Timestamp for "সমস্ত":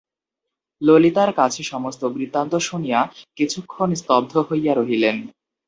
1.63-2.01